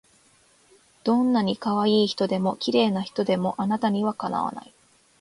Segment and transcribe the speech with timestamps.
[1.03, 4.73] どんない可愛い人でも綺麗な人でもあなたには敵わない